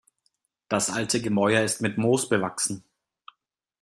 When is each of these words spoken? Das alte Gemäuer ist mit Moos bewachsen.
Das 0.67 0.89
alte 0.89 1.21
Gemäuer 1.21 1.61
ist 1.63 1.81
mit 1.83 1.99
Moos 1.99 2.27
bewachsen. 2.27 2.83